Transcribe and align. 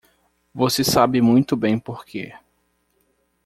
Você 0.51 0.83
sabe 0.83 1.21
muito 1.21 1.55
bem 1.55 1.77
porque. 1.77 2.33